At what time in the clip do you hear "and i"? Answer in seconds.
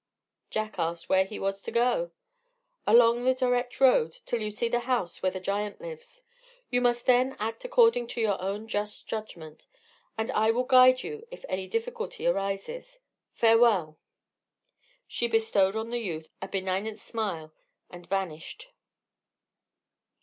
10.17-10.49